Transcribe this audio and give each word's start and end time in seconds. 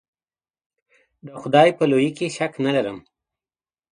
د 1.25 1.27
خدای 1.41 1.69
په 1.77 1.83
لویي 1.91 2.11
کې 2.17 2.27
شک 2.37 2.53
نه 2.65 2.71
ارم. 2.79 2.97